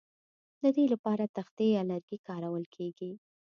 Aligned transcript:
د 0.61 0.63
دې 0.75 0.85
لپاره 0.93 1.23
تختې 1.37 1.65
یا 1.75 1.81
لرګي 1.89 2.17
کارول 2.27 2.63
کیږي 2.75 3.11